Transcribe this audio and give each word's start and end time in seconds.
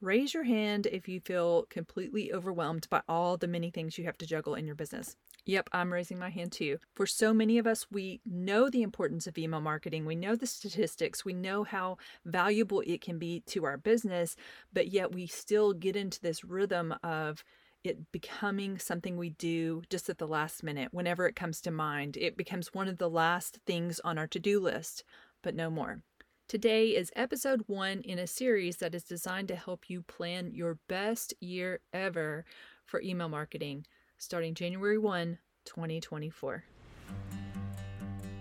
Raise 0.00 0.32
your 0.32 0.44
hand 0.44 0.86
if 0.86 1.08
you 1.08 1.20
feel 1.20 1.66
completely 1.68 2.32
overwhelmed 2.32 2.88
by 2.88 3.02
all 3.06 3.36
the 3.36 3.46
many 3.46 3.70
things 3.70 3.98
you 3.98 4.04
have 4.04 4.16
to 4.16 4.26
juggle 4.26 4.54
in 4.54 4.64
your 4.64 4.74
business. 4.74 5.14
Yep, 5.44 5.68
I'm 5.72 5.92
raising 5.92 6.18
my 6.18 6.30
hand 6.30 6.52
too. 6.52 6.78
For 6.94 7.06
so 7.06 7.34
many 7.34 7.58
of 7.58 7.66
us, 7.66 7.86
we 7.90 8.22
know 8.24 8.70
the 8.70 8.82
importance 8.82 9.26
of 9.26 9.36
email 9.36 9.60
marketing. 9.60 10.06
We 10.06 10.14
know 10.14 10.36
the 10.36 10.46
statistics. 10.46 11.22
We 11.22 11.34
know 11.34 11.64
how 11.64 11.98
valuable 12.24 12.82
it 12.86 13.02
can 13.02 13.18
be 13.18 13.40
to 13.48 13.66
our 13.66 13.76
business, 13.76 14.36
but 14.72 14.88
yet 14.88 15.14
we 15.14 15.26
still 15.26 15.74
get 15.74 15.96
into 15.96 16.20
this 16.20 16.44
rhythm 16.44 16.94
of 17.02 17.44
it 17.84 18.10
becoming 18.10 18.78
something 18.78 19.18
we 19.18 19.30
do 19.30 19.82
just 19.90 20.08
at 20.08 20.16
the 20.16 20.26
last 20.26 20.62
minute, 20.62 20.88
whenever 20.92 21.26
it 21.26 21.36
comes 21.36 21.60
to 21.62 21.70
mind. 21.70 22.16
It 22.16 22.38
becomes 22.38 22.72
one 22.72 22.88
of 22.88 22.96
the 22.96 23.10
last 23.10 23.58
things 23.66 24.00
on 24.00 24.16
our 24.16 24.26
to 24.28 24.38
do 24.38 24.60
list, 24.60 25.04
but 25.42 25.54
no 25.54 25.68
more. 25.70 26.02
Today 26.50 26.96
is 26.96 27.12
episode 27.14 27.62
one 27.68 28.00
in 28.00 28.18
a 28.18 28.26
series 28.26 28.78
that 28.78 28.92
is 28.92 29.04
designed 29.04 29.46
to 29.46 29.54
help 29.54 29.88
you 29.88 30.02
plan 30.02 30.50
your 30.52 30.80
best 30.88 31.32
year 31.38 31.78
ever 31.92 32.44
for 32.86 33.00
email 33.02 33.28
marketing 33.28 33.86
starting 34.18 34.54
January 34.54 34.98
1, 34.98 35.38
2024. 35.64 36.64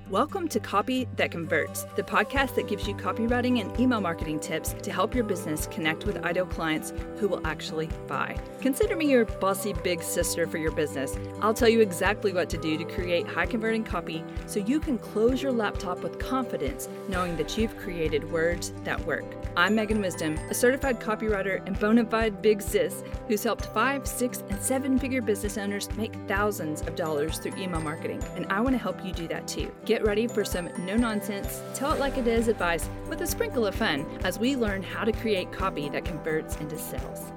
Welcome 0.09 0.47
to 0.47 0.59
Copy 0.59 1.07
That 1.17 1.29
Converts, 1.29 1.83
the 1.95 2.01
podcast 2.01 2.55
that 2.55 2.67
gives 2.67 2.87
you 2.87 2.95
copywriting 2.95 3.61
and 3.61 3.79
email 3.79 4.01
marketing 4.01 4.39
tips 4.39 4.73
to 4.81 4.91
help 4.91 5.13
your 5.13 5.23
business 5.23 5.67
connect 5.67 6.05
with 6.05 6.25
ideal 6.25 6.47
clients 6.47 6.93
who 7.17 7.27
will 7.27 7.45
actually 7.45 7.91
buy. 8.07 8.35
Consider 8.59 8.95
me 8.95 9.11
your 9.11 9.25
bossy 9.25 9.73
big 9.83 10.01
sister 10.01 10.47
for 10.47 10.57
your 10.57 10.71
business. 10.71 11.15
I'll 11.41 11.53
tell 11.53 11.69
you 11.69 11.81
exactly 11.81 12.33
what 12.33 12.49
to 12.49 12.57
do 12.57 12.75
to 12.75 12.85
create 12.85 13.27
high 13.27 13.45
converting 13.45 13.83
copy 13.83 14.23
so 14.47 14.59
you 14.59 14.79
can 14.79 14.97
close 14.97 15.43
your 15.43 15.51
laptop 15.51 15.99
with 15.99 16.17
confidence 16.17 16.89
knowing 17.07 17.37
that 17.37 17.55
you've 17.55 17.77
created 17.77 18.31
words 18.31 18.73
that 18.85 18.99
work. 19.05 19.25
I'm 19.55 19.75
Megan 19.75 20.01
Wisdom, 20.01 20.39
a 20.49 20.53
certified 20.53 20.99
copywriter 20.99 21.63
and 21.67 21.77
bona 21.79 22.05
fide 22.05 22.41
big 22.41 22.61
sis 22.61 23.03
who's 23.27 23.43
helped 23.43 23.67
five, 23.67 24.07
six, 24.07 24.43
and 24.49 24.61
seven 24.61 24.97
figure 24.97 25.21
business 25.21 25.57
owners 25.57 25.89
make 25.97 26.15
thousands 26.27 26.81
of 26.81 26.95
dollars 26.95 27.37
through 27.39 27.57
email 27.57 27.81
marketing, 27.81 28.23
and 28.35 28.45
I 28.49 28.61
want 28.61 28.73
to 28.73 28.81
help 28.81 29.03
you 29.03 29.11
do 29.11 29.27
that 29.27 29.47
too. 29.47 29.71
Get 29.85 29.98
Get 29.99 30.07
ready 30.07 30.27
for 30.27 30.45
some 30.45 30.69
no 30.85 30.95
nonsense, 30.95 31.61
tell 31.73 31.91
it 31.91 31.99
like 31.99 32.17
it 32.17 32.25
is 32.25 32.47
advice 32.47 32.87
with 33.09 33.19
a 33.19 33.27
sprinkle 33.27 33.65
of 33.65 33.75
fun 33.75 34.05
as 34.23 34.39
we 34.39 34.55
learn 34.55 34.81
how 34.81 35.03
to 35.03 35.11
create 35.11 35.51
copy 35.51 35.89
that 35.89 36.05
converts 36.05 36.55
into 36.55 36.79
sales. 36.79 37.33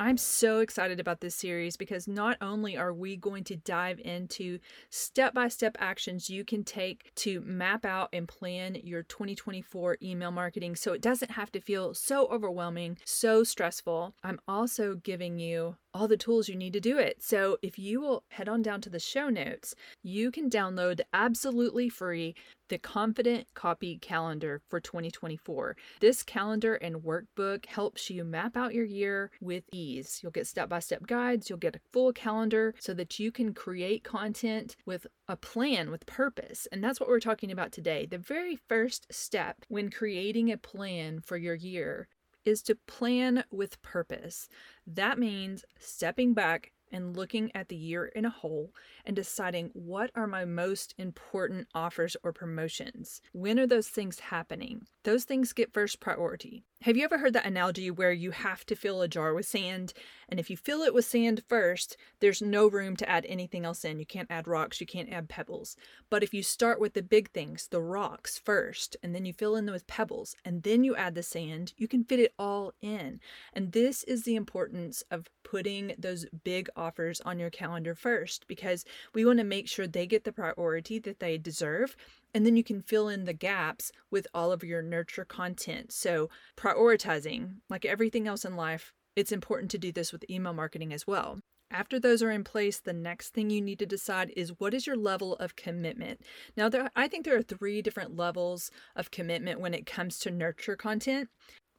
I'm 0.00 0.16
so 0.16 0.60
excited 0.60 0.98
about 0.98 1.20
this 1.20 1.34
series 1.34 1.76
because 1.76 2.08
not 2.08 2.38
only 2.40 2.78
are 2.78 2.94
we 2.94 3.18
going 3.18 3.44
to 3.44 3.56
dive 3.56 4.00
into 4.02 4.58
step 4.88 5.34
by 5.34 5.48
step 5.48 5.76
actions 5.78 6.30
you 6.30 6.46
can 6.46 6.64
take 6.64 7.14
to 7.16 7.42
map 7.42 7.84
out 7.84 8.08
and 8.14 8.26
plan 8.26 8.78
your 8.82 9.02
2024 9.02 9.98
email 10.02 10.30
marketing 10.30 10.76
so 10.76 10.94
it 10.94 11.02
doesn't 11.02 11.32
have 11.32 11.52
to 11.52 11.60
feel 11.60 11.92
so 11.92 12.26
overwhelming, 12.28 12.96
so 13.04 13.44
stressful, 13.44 14.14
I'm 14.24 14.40
also 14.48 14.94
giving 14.94 15.38
you 15.38 15.76
all 15.92 16.08
the 16.08 16.16
tools 16.16 16.48
you 16.48 16.56
need 16.56 16.72
to 16.72 16.80
do 16.80 16.98
it. 16.98 17.22
So 17.22 17.58
if 17.62 17.78
you 17.78 18.00
will 18.00 18.24
head 18.28 18.48
on 18.48 18.62
down 18.62 18.80
to 18.82 18.90
the 18.90 18.98
show 18.98 19.28
notes, 19.28 19.74
you 20.02 20.30
can 20.30 20.48
download 20.48 21.00
absolutely 21.12 21.88
free 21.88 22.34
the 22.70 22.78
Confident 22.78 23.48
Copy 23.54 23.98
Calendar 23.98 24.62
for 24.68 24.78
2024. 24.78 25.76
This 26.00 26.22
calendar 26.22 26.76
and 26.76 27.02
workbook 27.02 27.66
helps 27.66 28.08
you 28.08 28.24
map 28.24 28.56
out 28.56 28.74
your 28.74 28.84
year 28.84 29.32
with 29.40 29.64
ease. 29.72 30.20
You'll 30.22 30.30
get 30.30 30.46
step 30.46 30.68
by 30.68 30.78
step 30.78 31.06
guides, 31.06 31.50
you'll 31.50 31.58
get 31.58 31.74
a 31.74 31.80
full 31.92 32.12
calendar 32.12 32.74
so 32.78 32.94
that 32.94 33.18
you 33.18 33.32
can 33.32 33.54
create 33.54 34.04
content 34.04 34.76
with 34.86 35.08
a 35.26 35.36
plan, 35.36 35.90
with 35.90 36.06
purpose. 36.06 36.68
And 36.70 36.82
that's 36.82 37.00
what 37.00 37.08
we're 37.08 37.18
talking 37.18 37.50
about 37.50 37.72
today. 37.72 38.06
The 38.06 38.18
very 38.18 38.56
first 38.68 39.06
step 39.10 39.64
when 39.68 39.90
creating 39.90 40.52
a 40.52 40.56
plan 40.56 41.20
for 41.20 41.36
your 41.36 41.56
year 41.56 42.06
is 42.44 42.62
to 42.62 42.74
plan 42.74 43.44
with 43.50 43.80
purpose. 43.82 44.48
That 44.86 45.18
means 45.18 45.64
stepping 45.78 46.34
back 46.34 46.72
and 46.92 47.16
looking 47.16 47.50
at 47.54 47.68
the 47.68 47.76
year 47.76 48.06
in 48.06 48.24
a 48.24 48.30
whole 48.30 48.74
and 49.04 49.14
deciding 49.14 49.70
what 49.74 50.10
are 50.14 50.26
my 50.26 50.44
most 50.44 50.94
important 50.98 51.68
offers 51.74 52.16
or 52.22 52.32
promotions. 52.32 53.20
When 53.32 53.58
are 53.58 53.66
those 53.66 53.88
things 53.88 54.18
happening? 54.18 54.86
Those 55.04 55.24
things 55.24 55.52
get 55.52 55.72
first 55.72 56.00
priority. 56.00 56.64
Have 56.84 56.96
you 56.96 57.04
ever 57.04 57.18
heard 57.18 57.34
that 57.34 57.44
analogy 57.44 57.90
where 57.90 58.10
you 58.10 58.30
have 58.30 58.64
to 58.64 58.74
fill 58.74 59.02
a 59.02 59.08
jar 59.08 59.34
with 59.34 59.44
sand? 59.44 59.92
And 60.30 60.40
if 60.40 60.48
you 60.48 60.56
fill 60.56 60.80
it 60.80 60.94
with 60.94 61.04
sand 61.04 61.42
first, 61.46 61.94
there's 62.20 62.40
no 62.40 62.68
room 62.68 62.96
to 62.96 63.06
add 63.06 63.26
anything 63.26 63.66
else 63.66 63.84
in. 63.84 63.98
You 63.98 64.06
can't 64.06 64.30
add 64.30 64.48
rocks, 64.48 64.80
you 64.80 64.86
can't 64.86 65.12
add 65.12 65.28
pebbles. 65.28 65.76
But 66.08 66.22
if 66.22 66.32
you 66.32 66.42
start 66.42 66.80
with 66.80 66.94
the 66.94 67.02
big 67.02 67.32
things, 67.32 67.68
the 67.68 67.82
rocks 67.82 68.38
first, 68.38 68.96
and 69.02 69.14
then 69.14 69.26
you 69.26 69.34
fill 69.34 69.56
in 69.56 69.70
with 69.70 69.86
pebbles, 69.86 70.34
and 70.42 70.62
then 70.62 70.82
you 70.82 70.96
add 70.96 71.14
the 71.14 71.22
sand, 71.22 71.74
you 71.76 71.86
can 71.86 72.02
fit 72.02 72.18
it 72.18 72.32
all 72.38 72.72
in. 72.80 73.20
And 73.52 73.72
this 73.72 74.02
is 74.04 74.22
the 74.22 74.36
importance 74.36 75.04
of 75.10 75.28
putting 75.42 75.92
those 75.98 76.24
big 76.44 76.70
offers 76.76 77.20
on 77.26 77.38
your 77.38 77.50
calendar 77.50 77.94
first 77.94 78.46
because 78.48 78.86
we 79.12 79.26
want 79.26 79.38
to 79.38 79.44
make 79.44 79.68
sure 79.68 79.86
they 79.86 80.06
get 80.06 80.24
the 80.24 80.32
priority 80.32 80.98
that 81.00 81.20
they 81.20 81.36
deserve 81.36 81.94
and 82.34 82.46
then 82.46 82.56
you 82.56 82.64
can 82.64 82.82
fill 82.82 83.08
in 83.08 83.24
the 83.24 83.32
gaps 83.32 83.92
with 84.10 84.26
all 84.34 84.52
of 84.52 84.64
your 84.64 84.82
nurture 84.82 85.24
content. 85.24 85.92
So, 85.92 86.28
prioritizing, 86.56 87.56
like 87.68 87.84
everything 87.84 88.26
else 88.26 88.44
in 88.44 88.56
life, 88.56 88.92
it's 89.16 89.32
important 89.32 89.70
to 89.72 89.78
do 89.78 89.92
this 89.92 90.12
with 90.12 90.28
email 90.30 90.52
marketing 90.52 90.92
as 90.92 91.06
well. 91.06 91.40
After 91.72 92.00
those 92.00 92.20
are 92.22 92.32
in 92.32 92.42
place, 92.42 92.80
the 92.80 92.92
next 92.92 93.32
thing 93.32 93.48
you 93.48 93.60
need 93.60 93.78
to 93.78 93.86
decide 93.86 94.32
is 94.36 94.58
what 94.58 94.74
is 94.74 94.88
your 94.88 94.96
level 94.96 95.36
of 95.36 95.54
commitment. 95.54 96.20
Now, 96.56 96.68
there, 96.68 96.90
I 96.96 97.06
think 97.06 97.24
there 97.24 97.36
are 97.36 97.42
three 97.42 97.80
different 97.80 98.16
levels 98.16 98.72
of 98.96 99.12
commitment 99.12 99.60
when 99.60 99.72
it 99.72 99.86
comes 99.86 100.18
to 100.20 100.32
nurture 100.32 100.74
content. 100.74 101.28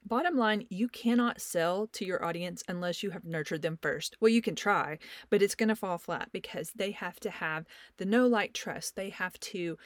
Bottom 0.04 0.36
line, 0.36 0.66
you 0.70 0.88
cannot 0.88 1.42
sell 1.42 1.88
to 1.88 2.06
your 2.06 2.24
audience 2.26 2.64
unless 2.68 3.04
you 3.04 3.12
have 3.12 3.24
nurtured 3.24 3.62
them 3.62 3.78
first. 3.82 4.16
Well, 4.20 4.30
you 4.30 4.42
can 4.42 4.56
try, 4.56 4.98
but 5.30 5.42
it's 5.42 5.56
going 5.56 5.70
to 5.70 5.76
fall 5.76 5.98
flat 5.98 6.30
because 6.32 6.72
they 6.74 6.92
have 6.92 7.20
to 7.20 7.30
have 7.30 7.66
the 7.98 8.06
no 8.06 8.28
like 8.28 8.54
trust. 8.54 8.96
They 8.96 9.10
have 9.10 9.40
to 9.42 9.78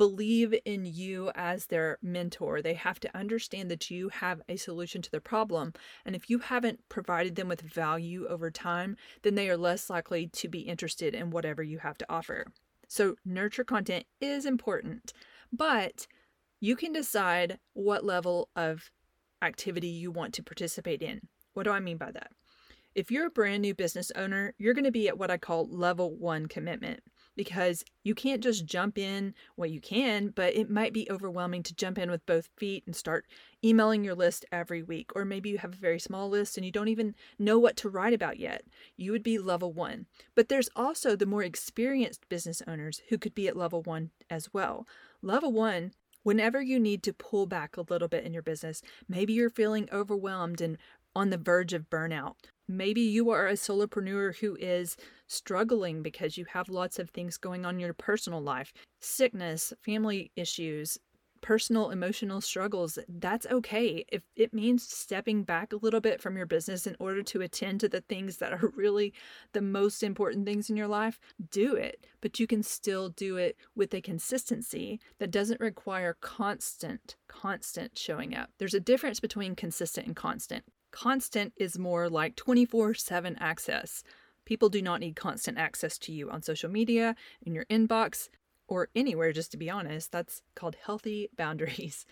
believe 0.00 0.54
in 0.64 0.86
you 0.86 1.30
as 1.34 1.66
their 1.66 1.98
mentor. 2.00 2.62
They 2.62 2.72
have 2.72 2.98
to 3.00 3.14
understand 3.14 3.70
that 3.70 3.90
you 3.90 4.08
have 4.08 4.40
a 4.48 4.56
solution 4.56 5.02
to 5.02 5.10
their 5.10 5.20
problem. 5.20 5.74
And 6.06 6.16
if 6.16 6.30
you 6.30 6.38
haven't 6.38 6.80
provided 6.88 7.36
them 7.36 7.48
with 7.48 7.60
value 7.60 8.26
over 8.26 8.50
time, 8.50 8.96
then 9.20 9.34
they 9.34 9.50
are 9.50 9.58
less 9.58 9.90
likely 9.90 10.26
to 10.28 10.48
be 10.48 10.60
interested 10.60 11.14
in 11.14 11.28
whatever 11.28 11.62
you 11.62 11.80
have 11.80 11.98
to 11.98 12.06
offer. 12.08 12.46
So, 12.88 13.16
nurture 13.26 13.62
content 13.62 14.06
is 14.22 14.46
important, 14.46 15.12
but 15.52 16.06
you 16.60 16.76
can 16.76 16.94
decide 16.94 17.58
what 17.74 18.02
level 18.02 18.48
of 18.56 18.90
activity 19.42 19.88
you 19.88 20.10
want 20.10 20.32
to 20.32 20.42
participate 20.42 21.02
in. 21.02 21.28
What 21.52 21.64
do 21.64 21.72
I 21.72 21.80
mean 21.80 21.98
by 21.98 22.10
that? 22.12 22.30
If 22.94 23.10
you're 23.10 23.26
a 23.26 23.30
brand 23.30 23.60
new 23.60 23.74
business 23.74 24.10
owner, 24.16 24.54
you're 24.56 24.72
going 24.72 24.84
to 24.84 24.90
be 24.90 25.08
at 25.08 25.18
what 25.18 25.30
I 25.30 25.36
call 25.36 25.68
level 25.68 26.16
one 26.16 26.46
commitment 26.46 27.00
because 27.36 27.84
you 28.02 28.14
can't 28.14 28.42
just 28.42 28.66
jump 28.66 28.98
in. 28.98 29.34
Well, 29.56 29.70
you 29.70 29.80
can, 29.80 30.28
but 30.28 30.54
it 30.54 30.70
might 30.70 30.92
be 30.92 31.10
overwhelming 31.10 31.62
to 31.64 31.74
jump 31.74 31.98
in 31.98 32.10
with 32.10 32.26
both 32.26 32.48
feet 32.56 32.84
and 32.86 32.94
start 32.94 33.26
emailing 33.64 34.04
your 34.04 34.14
list 34.14 34.44
every 34.52 34.82
week. 34.82 35.10
Or 35.14 35.24
maybe 35.24 35.50
you 35.50 35.58
have 35.58 35.74
a 35.74 35.76
very 35.76 35.98
small 35.98 36.28
list 36.28 36.56
and 36.56 36.64
you 36.64 36.72
don't 36.72 36.88
even 36.88 37.14
know 37.38 37.58
what 37.58 37.76
to 37.78 37.88
write 37.88 38.14
about 38.14 38.38
yet. 38.38 38.62
You 38.96 39.12
would 39.12 39.22
be 39.22 39.38
level 39.38 39.72
one. 39.72 40.06
But 40.34 40.48
there's 40.48 40.70
also 40.74 41.16
the 41.16 41.26
more 41.26 41.42
experienced 41.42 42.28
business 42.28 42.62
owners 42.66 43.02
who 43.08 43.18
could 43.18 43.34
be 43.34 43.48
at 43.48 43.56
level 43.56 43.82
one 43.82 44.10
as 44.28 44.52
well. 44.52 44.86
Level 45.22 45.52
one 45.52 45.92
Whenever 46.22 46.60
you 46.60 46.78
need 46.78 47.02
to 47.02 47.14
pull 47.14 47.46
back 47.46 47.76
a 47.76 47.84
little 47.88 48.08
bit 48.08 48.24
in 48.24 48.34
your 48.34 48.42
business, 48.42 48.82
maybe 49.08 49.32
you're 49.32 49.48
feeling 49.48 49.88
overwhelmed 49.90 50.60
and 50.60 50.76
on 51.14 51.30
the 51.30 51.38
verge 51.38 51.72
of 51.72 51.90
burnout. 51.90 52.34
Maybe 52.68 53.00
you 53.00 53.30
are 53.30 53.48
a 53.48 53.54
solopreneur 53.54 54.36
who 54.36 54.56
is 54.60 54.96
struggling 55.26 56.02
because 56.02 56.36
you 56.36 56.44
have 56.52 56.68
lots 56.68 56.98
of 56.98 57.10
things 57.10 57.36
going 57.36 57.66
on 57.66 57.74
in 57.74 57.80
your 57.80 57.94
personal 57.94 58.40
life 58.40 58.72
sickness, 59.00 59.72
family 59.82 60.30
issues, 60.36 60.98
personal 61.40 61.90
emotional 61.90 62.40
struggles, 62.40 62.98
that's 63.08 63.46
okay. 63.46 64.04
If 64.08 64.22
it 64.36 64.52
means 64.52 64.86
stepping 64.86 65.42
back 65.42 65.72
a 65.72 65.76
little 65.76 66.00
bit 66.00 66.20
from 66.20 66.36
your 66.36 66.46
business 66.46 66.86
in 66.86 66.96
order 66.98 67.22
to 67.22 67.40
attend 67.40 67.80
to 67.80 67.88
the 67.88 68.02
things 68.02 68.36
that 68.38 68.52
are 68.52 68.72
really 68.76 69.12
the 69.52 69.62
most 69.62 70.02
important 70.02 70.46
things 70.46 70.70
in 70.70 70.76
your 70.76 70.88
life, 70.88 71.18
do 71.50 71.74
it. 71.74 72.06
But 72.20 72.38
you 72.38 72.46
can 72.46 72.62
still 72.62 73.08
do 73.08 73.36
it 73.36 73.56
with 73.74 73.94
a 73.94 74.00
consistency 74.00 75.00
that 75.18 75.30
doesn't 75.30 75.60
require 75.60 76.16
constant, 76.20 77.16
constant 77.28 77.98
showing 77.98 78.34
up. 78.34 78.50
There's 78.58 78.74
a 78.74 78.80
difference 78.80 79.20
between 79.20 79.54
consistent 79.56 80.06
and 80.06 80.16
constant. 80.16 80.64
Constant 80.90 81.52
is 81.56 81.78
more 81.78 82.08
like 82.08 82.36
24 82.36 82.94
7 82.94 83.36
access. 83.38 84.02
People 84.44 84.68
do 84.68 84.82
not 84.82 85.00
need 85.00 85.16
constant 85.16 85.58
access 85.58 85.98
to 85.98 86.12
you 86.12 86.30
on 86.30 86.42
social 86.42 86.70
media, 86.70 87.14
in 87.42 87.54
your 87.54 87.64
inbox, 87.66 88.28
or 88.66 88.88
anywhere, 88.94 89.32
just 89.32 89.50
to 89.52 89.56
be 89.56 89.70
honest. 89.70 90.10
That's 90.10 90.42
called 90.54 90.76
healthy 90.84 91.28
boundaries. 91.36 92.06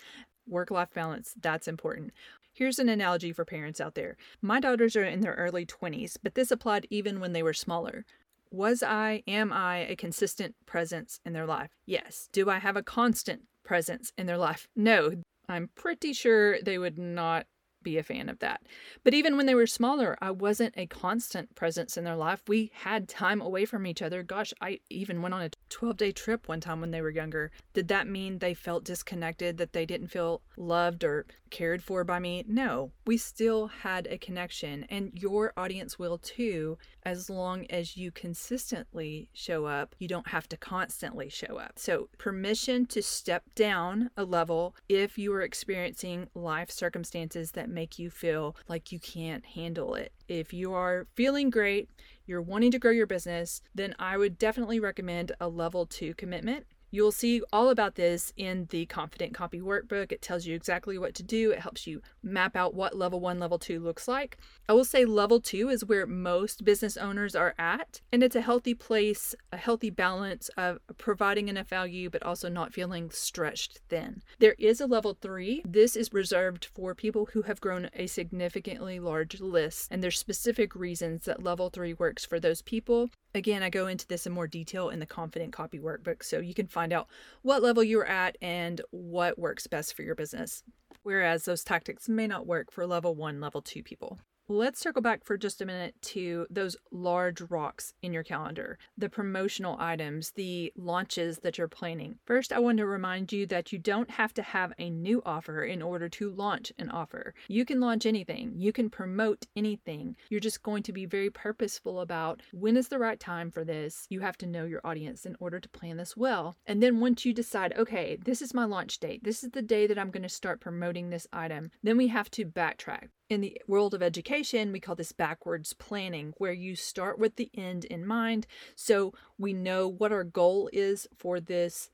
Work 0.47 0.71
life 0.71 0.93
balance, 0.95 1.35
that's 1.41 1.69
important. 1.69 2.13
Here's 2.53 2.79
an 2.79 2.89
analogy 2.89 3.33
for 3.33 3.45
parents 3.45 3.81
out 3.81 3.95
there. 3.95 4.17
My 4.43 4.59
daughters 4.61 4.97
are 4.97 5.05
in 5.05 5.21
their 5.21 5.35
early 5.35 5.67
20s, 5.67 6.17
but 6.23 6.35
this 6.35 6.51
applied 6.51 6.87
even 6.91 7.21
when 7.21 7.33
they 7.33 7.43
were 7.43 7.53
smaller. 7.53 8.05
Was 8.51 8.83
I, 8.83 9.23
am 9.27 9.53
I 9.53 9.79
a 9.79 9.95
consistent 9.95 10.55
presence 10.65 11.21
in 11.25 11.35
their 11.35 11.47
life? 11.47 11.71
Yes. 11.87 12.29
Do 12.33 12.49
I 12.49 12.59
have 12.59 12.77
a 12.77 12.83
constant 12.83 13.43
presence 13.63 14.13
in 14.17 14.27
their 14.27 14.39
life? 14.39 14.67
No. 14.75 15.23
I'm 15.49 15.71
pretty 15.75 16.13
sure 16.13 16.61
they 16.63 16.79
would 16.79 16.99
not 16.99 17.47
be 17.89 17.97
a 17.97 18.03
fan 18.03 18.29
of 18.29 18.39
that. 18.41 18.61
But 19.03 19.15
even 19.15 19.37
when 19.37 19.47
they 19.47 19.55
were 19.55 19.67
smaller, 19.67 20.19
I 20.21 20.31
wasn't 20.31 20.75
a 20.77 20.87
constant 20.87 21.55
presence 21.55 21.97
in 21.97 22.05
their 22.05 22.17
life. 22.17 22.43
We 22.47 22.71
had 22.75 23.09
time 23.09 23.41
away 23.41 23.65
from 23.65 23.87
each 23.87 24.03
other. 24.03 24.23
Gosh, 24.23 24.53
I 24.61 24.81
even 24.91 25.23
went 25.23 25.35
on 25.35 25.43
a 25.43 25.51
12 25.71 25.97
day 25.97 26.13
trip 26.13 26.49
one 26.49 26.61
time 26.61 26.81
when 26.83 26.91
they 26.91 27.01
were 27.01 27.09
younger. 27.09 27.51
Did 27.73 27.89
that 27.89 28.07
mean 28.07 28.39
they 28.39 28.53
felt 28.53 28.85
disconnected, 28.85 29.57
that 29.57 29.73
they 29.73 29.87
didn't 29.87 30.09
feel 30.09 30.43
loved 30.57 31.03
or 31.03 31.25
cared 31.51 31.83
for 31.83 32.05
by 32.05 32.19
me? 32.19 32.45
No, 32.47 32.93
we 33.07 33.17
still 33.17 33.69
had 33.69 34.07
a 34.11 34.19
connection, 34.19 34.85
and 34.91 35.13
your 35.15 35.55
audience 35.57 35.99
will 35.99 36.19
too, 36.19 36.77
as 37.05 37.31
long 37.31 37.65
as 37.71 37.97
you 37.97 38.11
consistently 38.11 39.31
show 39.33 39.65
up. 39.65 39.95
You 39.99 40.09
don't 40.09 40.29
have 40.29 40.49
to 40.51 40.57
constantly 40.59 41.31
show 41.31 41.57
up. 41.57 41.79
So, 41.79 42.09
permission 42.19 42.85
to 42.87 43.03
step 43.03 43.45
down 43.55 44.11
a 44.17 44.25
level 44.25 44.77
if 44.89 45.17
you 45.17 45.33
are 45.33 45.41
experiencing 45.41 46.29
life 46.35 46.71
circumstances 46.71 47.53
that 47.53 47.71
make 47.79 47.97
you 47.97 48.11
feel 48.11 48.57
like 48.67 48.91
you 48.91 48.99
can't 48.99 49.47
handle 49.47 49.95
it. 49.95 50.13
If 50.27 50.53
you 50.53 50.75
are 50.75 51.07
feeling 51.15 51.49
great, 51.49 51.89
you're 52.27 52.43
wanting 52.43 52.73
to 52.73 52.79
grow 52.81 52.91
your 52.91 53.07
business, 53.07 53.63
then 53.73 53.95
I 54.01 54.17
would 54.17 54.37
definitely 54.37 54.81
recommend 54.81 55.31
a 55.41 55.47
level 55.47 55.87
two 55.87 56.13
commitment. 56.15 56.67
You'll 56.91 57.13
see 57.13 57.43
all 57.53 57.69
about 57.69 57.97
this 57.97 58.33
in 58.37 58.67
the 58.71 58.87
Confident 58.87 59.35
Copy 59.35 59.61
Workbook. 59.61 60.11
It 60.11 60.23
tells 60.23 60.47
you 60.47 60.55
exactly 60.55 60.97
what 60.97 61.15
to 61.17 61.23
do. 61.23 61.51
It 61.51 61.59
helps 61.59 61.87
you 61.87 62.01
map 62.23 62.57
out 62.57 62.75
what 62.75 62.97
level 62.97 63.21
one, 63.21 63.39
level 63.39 63.59
two 63.59 63.79
looks 63.79 64.09
like. 64.09 64.39
I 64.69 64.73
will 64.73 64.85
say 64.85 65.05
level 65.05 65.41
two 65.41 65.69
is 65.69 65.85
where 65.85 66.07
most 66.07 66.65
business 66.65 66.97
owners 66.97 67.35
are 67.35 67.55
at, 67.59 68.01
and 68.11 68.23
it's 68.23 68.37
a 68.37 68.41
healthy 68.41 68.75
place, 68.75 69.35
a 69.53 69.57
healthy 69.59 69.91
balance 69.91 70.49
of 70.57 70.79
providing 70.97 71.49
enough 71.49 71.69
value, 71.69 72.09
but 72.09 72.23
also 72.23 72.49
not 72.49 72.73
feeling 72.73 73.11
stretched 73.11 73.81
thin. 73.89 74.23
There 74.39 74.57
is 74.59 74.81
a 74.81 74.87
level 74.87 75.17
three. 75.21 75.63
This 75.67 75.95
is 75.95 76.13
reserved 76.13 76.65
for 76.65 76.95
people 76.95 77.27
who 77.33 77.43
have 77.43 77.61
grown 77.61 77.91
a 77.93 78.07
significantly 78.07 78.99
large 78.99 79.41
list, 79.41 79.89
and 79.91 80.03
there's 80.03 80.19
specific 80.19 80.75
reasons 80.75 81.27
that 81.27 81.43
level 81.43 81.69
three 81.69 81.93
works 81.93 82.25
for 82.25 82.41
those 82.41 82.63
people. 82.63 83.11
Again, 83.35 83.63
I 83.63 83.69
go 83.69 83.87
into 83.87 84.07
this 84.07 84.27
in 84.27 84.33
more 84.33 84.47
detail 84.47 84.89
in 84.89 85.01
the 85.01 85.07
Confident 85.07 85.53
Copy 85.53 85.79
Workbook, 85.79 86.23
so 86.23 86.39
you 86.39 86.55
can 86.55 86.67
find 86.79 86.93
out 86.93 87.09
what 87.43 87.61
level 87.61 87.83
you're 87.83 88.07
at 88.07 88.39
and 88.41 88.81
what 88.93 89.37
works 89.37 89.67
best 89.67 89.97
for 89.97 90.03
your 90.03 90.15
business. 90.15 90.63
Whereas 91.03 91.45
those 91.45 91.65
tactics 91.65 92.09
may 92.09 92.29
not 92.29 92.47
work 92.47 92.71
for 92.71 92.87
level 92.87 93.17
one, 93.17 93.41
level 93.41 93.63
two 93.63 93.83
people. 93.83 94.21
Let's 94.51 94.81
circle 94.81 95.03
back 95.03 95.25
for 95.25 95.37
just 95.37 95.61
a 95.61 95.67
minute 95.67 95.95
to 96.05 96.47
those 96.49 96.75
large 96.91 97.43
rocks 97.43 97.93
in 98.01 98.15
your 98.15 98.23
calendar, 98.23 98.79
the 98.97 99.11
promotional 99.11 99.77
items, 99.79 100.31
the 100.31 100.73
launches 100.75 101.41
that 101.41 101.59
you're 101.59 101.69
planning. 101.69 102.17
First, 102.25 102.51
I 102.51 102.59
want 102.59 102.79
to 102.79 102.87
remind 102.87 103.31
you 103.31 103.45
that 103.49 103.75
you 103.75 103.79
don't 103.79 104.11
have 104.13 104.33
to 104.33 104.43
have 104.43 104.73
a 104.79 104.89
new 104.89 105.21
offer 105.27 105.65
in 105.65 105.83
order 105.83 106.09
to 106.09 106.31
launch 106.31 106.73
an 106.79 106.89
offer. 106.89 107.35
You 107.47 107.67
can 107.67 107.79
launch 107.79 108.07
anything, 108.07 108.55
you 108.57 108.73
can 108.73 108.89
promote 108.89 109.47
anything. 109.55 110.17
You're 110.31 110.41
just 110.41 110.63
going 110.63 110.83
to 110.85 110.95
be 110.95 111.05
very 111.05 111.29
purposeful 111.29 112.01
about 112.01 112.41
when 112.51 112.79
is 112.79 112.89
the 112.89 112.99
right 112.99 113.21
time 113.21 113.51
for 113.51 113.67
this. 113.67 114.07
You 114.09 114.21
have 114.21 114.39
to 114.39 114.47
know 114.47 114.65
your 114.65 114.81
audience 114.83 115.27
in 115.27 115.37
order 115.41 115.61
to 115.61 115.69
plan 115.69 115.99
this 115.99 116.17
well. 116.17 116.57
And 116.65 116.83
then 116.83 117.01
once 117.01 117.27
you 117.27 117.35
decide, 117.35 117.75
okay, 117.77 118.17
this 118.25 118.41
is 118.41 118.55
my 118.55 118.65
launch 118.65 118.99
date, 118.99 119.25
this 119.25 119.45
is 119.45 119.51
the 119.51 119.61
day 119.61 119.87
that 119.87 119.99
I'm 119.99 120.11
going 120.11 120.23
to 120.23 120.29
start 120.31 120.59
promoting 120.59 121.11
this 121.11 121.27
item, 121.35 121.71
then 121.83 121.99
we 121.99 122.09
have 122.09 122.31
to 122.31 122.47
backtrack. 122.47 123.09
In 123.29 123.43
the 123.43 123.61
world 123.67 123.93
of 123.93 124.03
education, 124.03 124.73
we 124.73 124.81
call 124.81 124.95
this 124.95 125.13
backwards 125.13 125.75
planning, 125.75 126.33
where 126.39 126.53
you 126.53 126.75
start 126.75 127.19
with 127.19 127.37
the 127.37 127.51
end 127.55 127.85
in 127.85 128.07
mind. 128.07 128.47
So 128.75 129.13
we 129.37 129.53
know 129.53 129.87
what 129.87 130.13
our 130.13 130.25
goal 130.25 130.71
is 130.73 131.07
for 131.15 131.39
this 131.39 131.91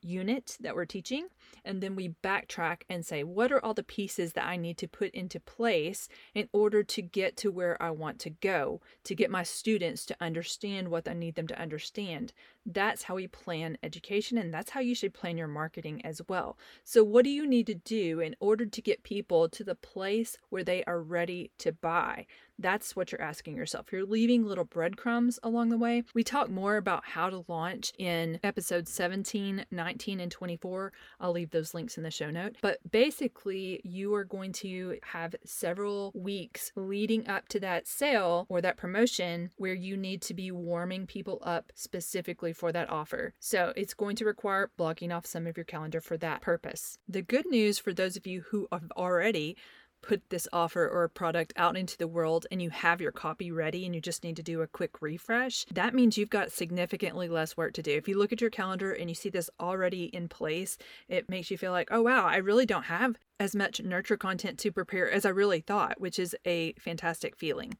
unit 0.00 0.56
that 0.60 0.76
we're 0.76 0.86
teaching 0.86 1.26
and 1.64 1.82
then 1.82 1.96
we 1.96 2.14
backtrack 2.22 2.82
and 2.88 3.04
say 3.04 3.22
what 3.24 3.52
are 3.52 3.64
all 3.64 3.74
the 3.74 3.82
pieces 3.82 4.32
that 4.32 4.46
I 4.46 4.56
need 4.56 4.78
to 4.78 4.88
put 4.88 5.10
into 5.12 5.40
place 5.40 6.08
in 6.34 6.48
order 6.52 6.82
to 6.82 7.02
get 7.02 7.36
to 7.38 7.50
where 7.50 7.80
I 7.82 7.90
want 7.90 8.18
to 8.20 8.30
go 8.30 8.80
to 9.04 9.14
get 9.14 9.30
my 9.30 9.42
students 9.42 10.04
to 10.06 10.16
understand 10.20 10.88
what 10.88 11.08
I 11.08 11.14
need 11.14 11.34
them 11.34 11.46
to 11.48 11.60
understand 11.60 12.32
that's 12.66 13.04
how 13.04 13.14
we 13.14 13.26
plan 13.26 13.78
education 13.82 14.38
and 14.38 14.52
that's 14.52 14.70
how 14.70 14.80
you 14.80 14.94
should 14.94 15.14
plan 15.14 15.38
your 15.38 15.48
marketing 15.48 16.04
as 16.04 16.20
well 16.28 16.58
so 16.84 17.02
what 17.02 17.24
do 17.24 17.30
you 17.30 17.46
need 17.46 17.66
to 17.66 17.74
do 17.74 18.20
in 18.20 18.36
order 18.40 18.66
to 18.66 18.82
get 18.82 19.02
people 19.02 19.48
to 19.48 19.64
the 19.64 19.74
place 19.74 20.36
where 20.50 20.64
they 20.64 20.84
are 20.84 21.00
ready 21.00 21.50
to 21.58 21.72
buy 21.72 22.26
that's 22.60 22.94
what 22.94 23.10
you're 23.10 23.22
asking 23.22 23.56
yourself. 23.56 23.90
You're 23.90 24.04
leaving 24.04 24.44
little 24.44 24.64
breadcrumbs 24.64 25.38
along 25.42 25.70
the 25.70 25.78
way. 25.78 26.04
We 26.14 26.22
talk 26.22 26.50
more 26.50 26.76
about 26.76 27.04
how 27.06 27.30
to 27.30 27.44
launch 27.48 27.92
in 27.98 28.38
episodes 28.42 28.92
17, 28.92 29.64
19, 29.70 30.20
and 30.20 30.30
24. 30.30 30.92
I'll 31.18 31.32
leave 31.40 31.50
those 31.50 31.74
links 31.74 31.96
in 31.96 32.02
the 32.02 32.10
show 32.10 32.30
note. 32.30 32.56
But 32.60 32.78
basically, 32.90 33.80
you 33.84 34.14
are 34.14 34.24
going 34.24 34.52
to 34.54 34.98
have 35.02 35.34
several 35.44 36.12
weeks 36.14 36.70
leading 36.76 37.26
up 37.28 37.48
to 37.48 37.60
that 37.60 37.86
sale 37.86 38.46
or 38.48 38.60
that 38.60 38.76
promotion 38.76 39.50
where 39.56 39.74
you 39.74 39.96
need 39.96 40.22
to 40.22 40.34
be 40.34 40.50
warming 40.50 41.06
people 41.06 41.38
up 41.42 41.72
specifically 41.74 42.52
for 42.52 42.72
that 42.72 42.90
offer. 42.90 43.34
So 43.40 43.72
it's 43.76 43.94
going 43.94 44.16
to 44.16 44.24
require 44.24 44.70
blocking 44.76 45.12
off 45.12 45.26
some 45.26 45.46
of 45.46 45.56
your 45.56 45.64
calendar 45.64 46.00
for 46.00 46.16
that 46.18 46.42
purpose. 46.42 46.98
The 47.08 47.22
good 47.22 47.46
news 47.46 47.78
for 47.78 47.92
those 47.92 48.16
of 48.16 48.26
you 48.26 48.42
who 48.50 48.68
have 48.70 48.92
already 48.96 49.56
put 50.02 50.28
this 50.30 50.48
offer 50.52 50.88
or 50.88 51.08
product 51.08 51.52
out 51.56 51.76
into 51.76 51.96
the 51.96 52.08
world 52.08 52.46
and 52.50 52.60
you 52.60 52.70
have 52.70 53.00
your 53.00 53.12
copy 53.12 53.50
ready 53.50 53.84
and 53.84 53.94
you 53.94 54.00
just 54.00 54.24
need 54.24 54.36
to 54.36 54.42
do 54.42 54.62
a 54.62 54.66
quick 54.66 55.00
refresh, 55.00 55.64
that 55.72 55.94
means 55.94 56.16
you've 56.16 56.30
got 56.30 56.52
significantly 56.52 57.28
less 57.28 57.56
work 57.56 57.72
to 57.74 57.82
do. 57.82 57.92
If 57.92 58.08
you 58.08 58.18
look 58.18 58.32
at 58.32 58.40
your 58.40 58.50
calendar 58.50 58.92
and 58.92 59.08
you 59.08 59.14
see 59.14 59.30
this 59.30 59.50
already 59.58 60.04
in 60.04 60.28
place, 60.28 60.78
it 61.08 61.28
makes 61.28 61.50
you 61.50 61.58
feel 61.58 61.72
like, 61.72 61.88
oh, 61.90 62.02
wow, 62.02 62.26
I 62.26 62.36
really 62.36 62.66
don't 62.66 62.84
have 62.84 63.16
as 63.38 63.56
much 63.56 63.80
nurture 63.80 64.16
content 64.16 64.58
to 64.58 64.72
prepare 64.72 65.10
as 65.10 65.24
I 65.24 65.30
really 65.30 65.60
thought, 65.60 66.00
which 66.00 66.18
is 66.18 66.36
a 66.44 66.74
fantastic 66.74 67.36
feeling. 67.36 67.74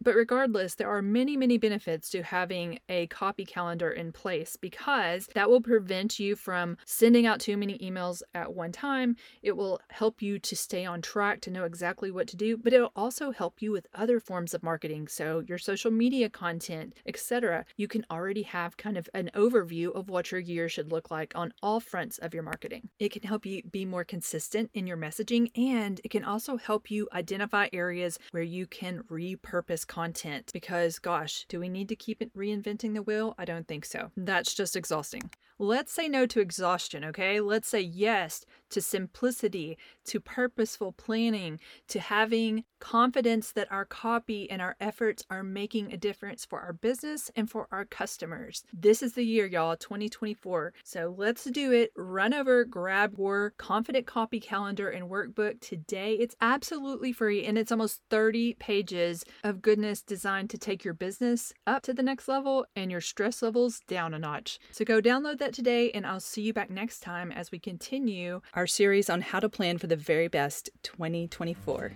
But 0.00 0.14
regardless, 0.14 0.76
there 0.76 0.88
are 0.88 1.02
many, 1.02 1.36
many 1.36 1.58
benefits 1.58 2.08
to 2.10 2.22
having 2.22 2.78
a 2.88 3.08
copy 3.08 3.44
calendar 3.44 3.90
in 3.90 4.12
place 4.12 4.56
because 4.56 5.28
that 5.34 5.50
will 5.50 5.60
prevent 5.60 6.20
you 6.20 6.36
from 6.36 6.76
sending 6.84 7.26
out 7.26 7.40
too 7.40 7.56
many 7.56 7.76
emails 7.78 8.22
at 8.32 8.54
one 8.54 8.70
time. 8.70 9.16
It 9.42 9.56
will 9.56 9.80
help 9.88 10.22
you 10.22 10.38
to 10.38 10.56
stay 10.56 10.84
on 10.84 11.02
track 11.02 11.40
to 11.42 11.50
know 11.50 11.64
exactly 11.64 12.10
what 12.12 12.28
to 12.28 12.36
do, 12.36 12.56
but 12.56 12.72
it'll 12.72 12.92
also 12.94 13.32
help 13.32 13.60
you 13.60 13.72
with 13.72 13.88
other 13.92 14.20
forms 14.20 14.54
of 14.54 14.62
marketing. 14.62 15.08
So, 15.08 15.42
your 15.46 15.58
social 15.58 15.90
media 15.90 16.30
content, 16.30 16.94
etc. 17.06 17.64
You 17.76 17.88
can 17.88 18.06
already 18.10 18.42
have 18.42 18.76
kind 18.76 18.96
of 18.96 19.08
an 19.14 19.30
overview 19.34 19.94
of 19.94 20.08
what 20.08 20.30
your 20.30 20.40
year 20.40 20.68
should 20.68 20.92
look 20.92 21.10
like 21.10 21.32
on 21.34 21.52
all 21.60 21.80
fronts 21.80 22.18
of 22.18 22.34
your 22.34 22.44
marketing. 22.44 22.88
It 23.00 23.10
can 23.10 23.22
help 23.22 23.44
you 23.44 23.62
be 23.64 23.84
more 23.84 24.04
consistent 24.04 24.70
in 24.74 24.86
your 24.86 24.96
messaging 24.96 25.50
and 25.58 26.00
it 26.04 26.10
can 26.10 26.24
also 26.24 26.56
help 26.56 26.90
you 26.90 27.08
identify 27.12 27.68
areas 27.72 28.18
where 28.30 28.42
you 28.42 28.66
can 28.66 29.02
repurpose 29.10 29.86
content 29.88 30.50
because, 30.52 30.98
gosh, 30.98 31.44
do 31.48 31.58
we 31.58 31.68
need 31.68 31.88
to 31.88 31.96
keep 31.96 32.22
it 32.22 32.34
reinventing 32.36 32.94
the 32.94 33.02
wheel? 33.02 33.34
I 33.38 33.44
don't 33.44 33.66
think 33.66 33.84
so. 33.84 34.10
That's 34.16 34.54
just 34.54 34.76
exhausting. 34.76 35.30
Let's 35.58 35.92
say 35.92 36.08
no 36.08 36.24
to 36.26 36.40
exhaustion, 36.40 37.04
okay? 37.04 37.40
Let's 37.40 37.68
say 37.68 37.80
yes 37.80 38.46
to 38.70 38.80
simplicity, 38.80 39.78
to 40.06 40.20
purposeful 40.20 40.92
planning, 40.92 41.60
to 41.88 42.00
having 42.00 42.64
confidence 42.80 43.52
that 43.52 43.70
our 43.70 43.84
copy 43.84 44.50
and 44.50 44.62
our 44.62 44.76
efforts 44.80 45.24
are 45.30 45.42
making 45.42 45.92
a 45.92 45.96
difference 45.96 46.44
for 46.44 46.60
our 46.60 46.72
business 46.72 47.30
and 47.36 47.50
for 47.50 47.66
our 47.72 47.84
customers. 47.84 48.64
This 48.72 49.02
is 49.02 49.14
the 49.14 49.24
year, 49.24 49.46
y'all, 49.46 49.76
2024. 49.76 50.72
So 50.84 51.14
let's 51.16 51.44
do 51.44 51.72
it. 51.72 51.90
Run 51.96 52.34
over, 52.34 52.64
grab 52.64 53.14
your 53.18 53.54
confident 53.58 54.06
copy 54.06 54.40
calendar 54.40 54.88
and 54.88 55.10
workbook 55.10 55.60
today. 55.60 56.14
It's 56.14 56.36
absolutely 56.40 57.12
free 57.12 57.44
and 57.44 57.58
it's 57.58 57.72
almost 57.72 58.02
30 58.10 58.54
pages 58.54 59.24
of 59.44 59.62
goodness 59.62 60.02
designed 60.02 60.50
to 60.50 60.58
take 60.58 60.84
your 60.84 60.94
business 60.94 61.52
up 61.66 61.82
to 61.82 61.94
the 61.94 62.02
next 62.02 62.28
level 62.28 62.66
and 62.76 62.90
your 62.90 63.00
stress 63.00 63.42
levels 63.42 63.80
down 63.88 64.14
a 64.14 64.18
notch. 64.18 64.58
So 64.70 64.84
go 64.84 65.00
download 65.00 65.38
that 65.38 65.52
today 65.52 65.90
and 65.90 66.06
I'll 66.06 66.20
see 66.20 66.42
you 66.42 66.52
back 66.52 66.70
next 66.70 67.00
time 67.00 67.32
as 67.32 67.50
we 67.50 67.58
continue 67.58 68.40
our 68.58 68.66
series 68.66 69.08
on 69.08 69.20
how 69.20 69.38
to 69.38 69.48
plan 69.48 69.78
for 69.78 69.86
the 69.86 69.94
very 69.94 70.26
best 70.26 70.68
2024. 70.82 71.92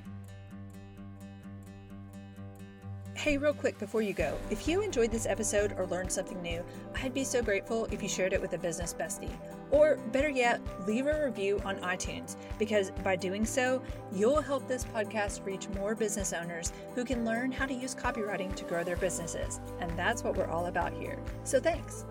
Hey, 3.15 3.37
real 3.37 3.53
quick 3.53 3.81
before 3.81 4.01
you 4.01 4.13
go, 4.13 4.39
if 4.49 4.69
you 4.69 4.81
enjoyed 4.81 5.11
this 5.11 5.27
episode 5.27 5.75
or 5.77 5.87
learned 5.87 6.13
something 6.13 6.41
new, 6.41 6.65
I'd 7.03 7.13
be 7.13 7.25
so 7.25 7.43
grateful 7.43 7.87
if 7.87 8.01
you 8.01 8.09
shared 8.09 8.33
it 8.33 8.41
with 8.41 8.53
a 8.53 8.59
business 8.59 8.95
bestie. 8.95 9.37
Or 9.73 9.97
better 10.13 10.29
yet, 10.29 10.61
leave 10.87 11.09
a 11.09 11.25
review 11.25 11.61
on 11.65 11.79
iTunes, 11.79 12.37
because 12.61 12.93
by 13.03 13.17
doing 13.17 13.45
so, 13.45 13.83
you'll 14.13 14.41
help 14.41 14.69
this 14.69 14.85
podcast 14.85 15.45
reach 15.45 15.69
more 15.71 15.97
business 15.97 16.33
owners 16.33 16.73
who 16.95 17.05
can 17.05 17.25
learn 17.25 17.51
how 17.51 17.67
to 17.67 17.75
use 17.75 17.93
copywriting 17.93 18.55
to 18.55 18.65
grow 18.65 18.85
their 18.85 18.97
businesses. 18.97 19.59
And 19.81 19.91
that's 19.99 20.23
what 20.23 20.37
we're 20.37 20.47
all 20.47 20.67
about 20.67 20.93
here. 20.93 21.19
So 21.43 21.59
thanks. 21.59 22.05